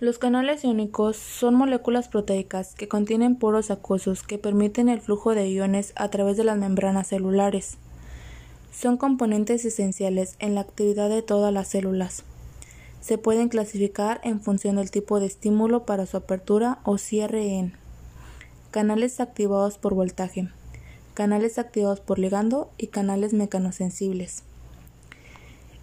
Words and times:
Los 0.00 0.16
canales 0.16 0.64
iónicos 0.64 1.18
son 1.18 1.54
moléculas 1.56 2.08
proteicas 2.08 2.74
que 2.74 2.88
contienen 2.88 3.36
poros 3.36 3.70
acuosos 3.70 4.22
que 4.22 4.38
permiten 4.38 4.88
el 4.88 5.02
flujo 5.02 5.34
de 5.34 5.50
iones 5.50 5.92
a 5.94 6.08
través 6.08 6.38
de 6.38 6.44
las 6.44 6.56
membranas 6.56 7.08
celulares. 7.08 7.76
Son 8.72 8.96
componentes 8.96 9.62
esenciales 9.66 10.36
en 10.38 10.54
la 10.54 10.62
actividad 10.62 11.10
de 11.10 11.20
todas 11.20 11.52
las 11.52 11.68
células. 11.68 12.24
Se 13.02 13.18
pueden 13.18 13.50
clasificar 13.50 14.22
en 14.24 14.40
función 14.40 14.76
del 14.76 14.90
tipo 14.90 15.20
de 15.20 15.26
estímulo 15.26 15.84
para 15.84 16.06
su 16.06 16.16
apertura 16.16 16.78
o 16.84 16.96
cierre 16.96 17.58
en 17.58 17.74
canales 18.70 19.20
activados 19.20 19.76
por 19.76 19.92
voltaje, 19.92 20.48
canales 21.12 21.58
activados 21.58 22.00
por 22.00 22.18
ligando 22.18 22.70
y 22.78 22.86
canales 22.86 23.34
mecanosensibles. 23.34 24.44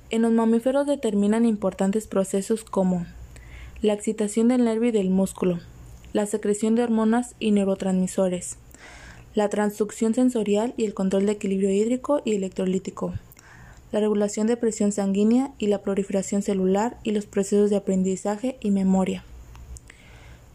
En 0.10 0.24
los 0.24 0.32
mamíferos 0.32 0.88
determinan 0.88 1.46
importantes 1.46 2.08
procesos 2.08 2.64
como 2.64 3.06
la 3.82 3.94
excitación 3.94 4.48
del 4.48 4.66
nervio 4.66 4.90
y 4.90 4.92
del 4.92 5.12
músculo, 5.12 5.60
la 6.12 6.26
secreción 6.26 6.74
de 6.74 6.82
hormonas 6.82 7.36
y 7.40 7.52
neurotransmisores, 7.52 8.58
la 9.36 9.50
transducción 9.50 10.16
sensorial 10.16 10.74
y 10.78 10.86
el 10.86 10.96
control 10.96 11.28
de 11.28 11.34
equilibrio 11.34 11.70
hídrico 11.70 12.24
y 12.26 12.34
electrolítico, 12.34 13.14
la 13.92 14.00
regulación 14.00 14.48
de 14.48 14.58
presión 14.58 14.92
sanguínea 14.92 15.52
y 15.60 15.68
la 15.68 15.84
proliferación 15.84 16.42
celular 16.42 16.98
y 17.04 17.12
los 17.12 17.28
procesos 17.28 17.70
de 17.70 17.76
aprendizaje 17.76 18.58
y 18.62 18.72
memoria. 18.72 19.24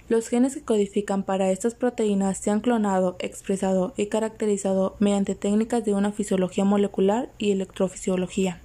Los 0.08 0.28
genes 0.28 0.56
que 0.56 0.62
codifican 0.62 1.22
para 1.22 1.52
estas 1.52 1.76
proteínas 1.76 2.38
se 2.38 2.50
han 2.50 2.60
clonado, 2.60 3.14
expresado 3.20 3.94
y 3.96 4.06
caracterizado 4.06 4.96
mediante 4.98 5.36
técnicas 5.36 5.84
de 5.84 5.94
una 5.94 6.10
fisiología 6.10 6.64
molecular 6.64 7.30
y 7.38 7.52
electrofisiología 7.52 8.60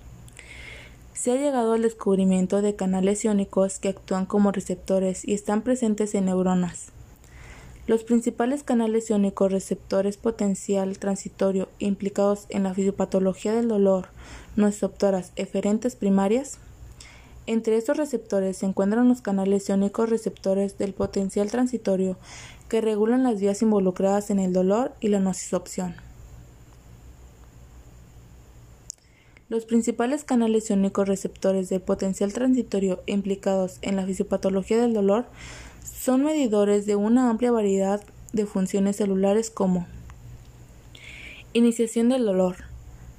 se 1.27 1.34
ha 1.34 1.36
llegado 1.36 1.73
al 1.73 1.81
descubrimiento 1.81 2.62
de 2.62 2.77
canales 2.77 3.26
iónicos 3.26 3.80
que 3.80 3.90
actúan 3.90 4.26
como 4.26 4.54
receptores 4.54 5.27
y 5.27 5.34
están 5.34 5.62
presentes 5.62 6.16
en 6.16 6.23
neuronas. 6.23 6.94
Los 7.85 8.05
principales 8.05 8.63
canales 8.63 9.10
iónicos 9.10 9.51
receptores 9.51 10.16
potencial 10.16 10.98
transitorio 10.99 11.68
implicados 11.79 12.46
en 12.48 12.63
la 12.63 12.74
fisiopatología 12.74 13.51
del 13.51 13.68
dolor, 13.68 14.07
nociceptoras 14.55 15.34
eferentes 15.35 15.98
primarias. 15.98 16.60
Entre 17.46 17.76
estos 17.76 17.98
receptores 17.98 18.55
se 18.55 18.66
encuentran 18.66 19.10
los 19.10 19.20
canales 19.20 19.68
iónicos 19.68 20.10
receptores 20.10 20.77
del 20.77 20.94
potencial 20.94 21.51
transitorio 21.51 22.16
que 22.70 22.79
regulan 22.79 23.23
las 23.23 23.41
vías 23.41 23.62
involucradas 23.62 24.29
en 24.29 24.40
el 24.40 24.54
dolor 24.54 24.94
y 25.01 25.10
la 25.10 25.20
nocicepción. 25.20 26.07
Los 29.49 29.63
principales 29.63 30.26
canales 30.26 30.70
iónicos 30.70 31.07
receptores 31.07 31.70
del 31.70 31.79
potencial 31.79 32.34
transitorio 32.34 33.01
implicados 33.05 33.77
en 33.81 33.95
la 33.95 34.05
fisiopatología 34.05 34.77
del 34.81 34.93
dolor 34.93 35.26
son 35.85 36.26
medidores 36.26 36.85
de 36.85 36.98
una 36.98 37.29
amplia 37.29 37.54
variedad 37.54 38.04
de 38.34 38.45
funciones 38.45 38.98
celulares 38.98 39.49
como 39.49 39.87
iniciación 41.54 42.09
del 42.09 42.26
dolor, 42.26 42.57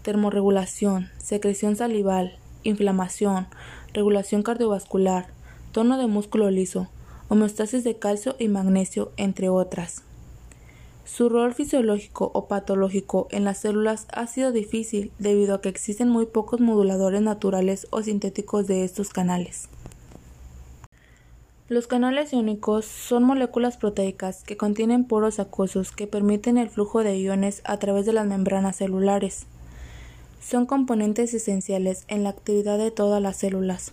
termorregulación, 0.02 1.08
secreción 1.16 1.76
salival, 1.76 2.38
inflamación, 2.62 3.46
regulación 3.94 4.42
cardiovascular, 4.42 5.28
tono 5.72 5.96
de 5.96 6.08
músculo 6.08 6.50
liso, 6.50 6.90
homeostasis 7.28 7.84
de 7.84 7.98
calcio 7.98 8.36
y 8.38 8.48
magnesio, 8.48 9.12
entre 9.16 9.48
otras. 9.48 10.02
Su 11.08 11.30
rol 11.30 11.54
fisiológico 11.54 12.30
o 12.34 12.48
patológico 12.48 13.28
en 13.30 13.44
las 13.44 13.58
células 13.58 14.06
ha 14.12 14.26
sido 14.26 14.52
difícil 14.52 15.10
debido 15.18 15.54
a 15.54 15.60
que 15.62 15.70
existen 15.70 16.10
muy 16.10 16.26
pocos 16.26 16.60
moduladores 16.60 17.22
naturales 17.22 17.86
o 17.90 18.02
sintéticos 18.02 18.66
de 18.66 18.84
estos 18.84 19.08
canales. 19.08 19.68
Los 21.66 21.86
canales 21.86 22.34
iónicos 22.34 22.84
son 22.84 23.24
moléculas 23.24 23.78
proteicas 23.78 24.44
que 24.44 24.58
contienen 24.58 25.04
poros 25.04 25.40
acuosos 25.40 25.92
que 25.92 26.06
permiten 26.06 26.58
el 26.58 26.68
flujo 26.68 27.02
de 27.02 27.18
iones 27.18 27.62
a 27.64 27.78
través 27.78 28.04
de 28.04 28.12
las 28.12 28.26
membranas 28.26 28.76
celulares. 28.76 29.46
Son 30.42 30.66
componentes 30.66 31.32
esenciales 31.32 32.04
en 32.08 32.22
la 32.22 32.30
actividad 32.30 32.76
de 32.76 32.90
todas 32.90 33.22
las 33.22 33.38
células. 33.38 33.92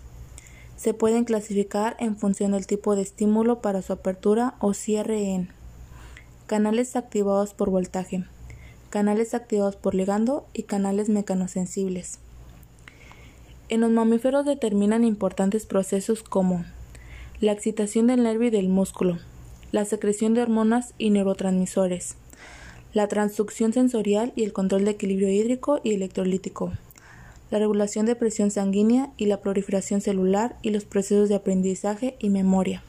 Se 0.75 0.93
pueden 0.93 1.23
clasificar 1.23 1.95
en 1.99 2.17
función 2.17 2.51
del 2.51 2.67
tipo 2.67 2.95
de 2.97 3.03
estímulo 3.03 3.61
para 3.61 3.81
su 3.81 3.93
apertura 3.93 4.55
o 4.59 4.73
cierre 4.73 5.33
en 5.33 5.49
canales 6.47 6.95
activados 6.95 7.55
por 7.55 7.71
voltaje, 7.71 8.23
canales 8.91 9.33
activados 9.33 9.75
por 9.75 9.95
ligando 9.95 10.45
y 10.53 10.63
canales 10.63 11.09
mecanosensibles. 11.09 12.19
En 13.67 13.81
los 13.81 13.89
mamíferos 13.89 14.45
determinan 14.45 15.03
importantes 15.03 15.65
procesos 15.65 16.21
como 16.21 16.63
la 17.41 17.51
excitación 17.51 18.05
del 18.05 18.21
nervio 18.21 18.49
y 18.49 18.51
del 18.51 18.69
músculo, 18.69 19.17
la 19.71 19.85
secreción 19.85 20.35
de 20.35 20.43
hormonas 20.43 20.93
y 20.99 21.09
neurotransmisores, 21.09 22.15
la 22.93 23.07
transducción 23.07 23.73
sensorial 23.73 24.31
y 24.35 24.43
el 24.43 24.53
control 24.53 24.85
de 24.85 24.91
equilibrio 24.91 25.29
hídrico 25.29 25.81
y 25.83 25.95
electrolítico, 25.95 26.73
la 27.49 27.57
regulación 27.57 28.05
de 28.05 28.15
presión 28.15 28.51
sanguínea 28.51 29.11
y 29.17 29.25
la 29.25 29.41
proliferación 29.41 29.99
celular 29.99 30.57
y 30.61 30.69
los 30.69 30.85
procesos 30.85 31.27
de 31.27 31.35
aprendizaje 31.35 32.15
y 32.19 32.29
memoria. 32.29 32.83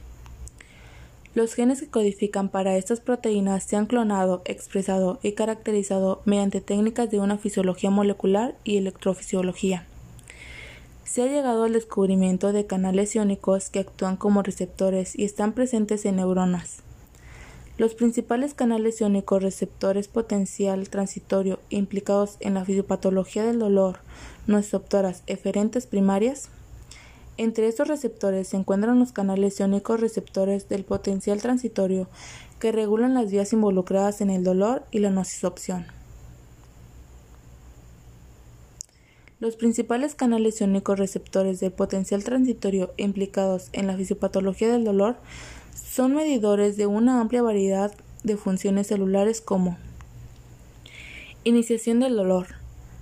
Los 1.37 1.53
genes 1.53 1.81
que 1.81 1.87
codifican 1.87 2.49
para 2.49 2.77
estas 2.77 2.99
proteínas 2.99 3.63
se 3.63 3.75
han 3.75 3.85
clonado, 3.85 4.41
expresado 4.45 5.19
y 5.21 5.33
caracterizado 5.33 6.23
mediante 6.25 6.61
técnicas 6.61 7.11
de 7.11 7.19
una 7.19 7.37
fisiología 7.37 7.91
molecular 7.91 8.55
y 8.63 8.77
electrofisiología. 8.77 9.85
Se 11.03 11.21
ha 11.21 11.27
llegado 11.27 11.65
al 11.65 11.73
descubrimiento 11.73 12.53
de 12.53 12.65
canales 12.65 13.13
iónicos 13.13 13.69
que 13.69 13.77
actúan 13.77 14.17
como 14.17 14.41
receptores 14.41 15.15
y 15.15 15.25
están 15.25 15.53
presentes 15.53 16.05
en 16.05 16.15
neuronas. 16.15 16.77
Los 17.77 17.93
principales 17.93 18.55
canales 18.55 18.99
iónicos 18.99 19.43
receptores 19.43 20.07
potencial 20.07 20.89
transitorio 20.89 21.59
implicados 21.69 22.37
en 22.39 22.55
la 22.55 22.65
fisiopatología 22.65 23.45
del 23.45 23.59
dolor, 23.59 23.99
nociceptoras 24.47 25.21
eferentes 25.27 25.85
primarias, 25.85 26.49
entre 27.37 27.67
estos 27.67 27.87
receptores 27.87 28.49
se 28.49 28.57
encuentran 28.57 28.99
los 28.99 29.11
canales 29.11 29.59
iónicos 29.59 29.99
receptores 29.99 30.67
del 30.67 30.83
potencial 30.83 31.41
transitorio 31.41 32.09
que 32.59 32.71
regulan 32.71 33.13
las 33.13 33.31
vías 33.31 33.53
involucradas 33.53 34.21
en 34.21 34.29
el 34.29 34.43
dolor 34.43 34.83
y 34.91 34.99
la 34.99 35.11
nocicepción. 35.11 35.85
Los 39.39 39.55
principales 39.55 40.15
canales 40.15 40.59
iónicos 40.59 40.97
receptores 40.97 41.59
del 41.59 41.71
potencial 41.71 42.23
transitorio 42.23 42.91
implicados 42.97 43.69
en 43.71 43.85
la 43.85 43.95
fisiopatología 43.95 44.71
del 44.71 44.83
dolor 44.83 45.17
son 45.75 46.15
medidores 46.15 46.75
de 46.75 46.87
una 46.87 47.21
amplia 47.21 47.43
variedad 47.43 47.93
de 48.23 48.35
funciones 48.35 48.87
celulares 48.87 49.41
como 49.41 49.77
iniciación 51.43 51.99
del 51.99 52.15
dolor, 52.15 52.47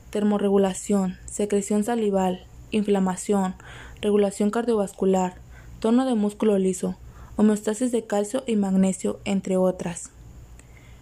termorregulación, 0.09 1.17
secreción 1.25 1.85
salival, 1.85 2.45
inflamación, 2.71 3.55
regulación 4.01 4.49
cardiovascular, 4.49 5.35
tono 5.79 6.05
de 6.05 6.15
músculo 6.15 6.57
liso, 6.57 6.95
homeostasis 7.37 7.91
de 7.91 8.05
calcio 8.05 8.43
y 8.47 8.55
magnesio, 8.55 9.19
entre 9.25 9.57
otras. 9.57 10.11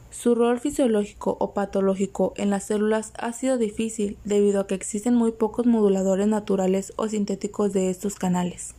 Su 0.09 0.35
rol 0.35 0.59
fisiológico 0.59 1.37
o 1.39 1.53
patológico 1.53 2.33
en 2.37 2.51
las 2.51 2.65
células 2.65 3.13
ha 3.17 3.33
sido 3.33 3.57
difícil 3.57 4.17
debido 4.23 4.61
a 4.61 4.67
que 4.67 4.75
existen 4.75 5.15
muy 5.15 5.31
pocos 5.31 5.65
moduladores 5.65 6.27
naturales 6.27 6.93
o 6.97 7.07
sintéticos 7.07 7.73
de 7.73 7.89
estos 7.89 8.15
canales. 8.15 8.75